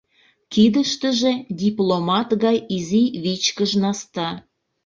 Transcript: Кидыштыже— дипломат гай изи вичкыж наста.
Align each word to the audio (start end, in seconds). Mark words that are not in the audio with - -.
Кидыштыже— 0.53 1.33
дипломат 1.61 2.29
гай 2.43 2.57
изи 2.75 3.03
вичкыж 3.23 3.71
наста. 3.81 4.29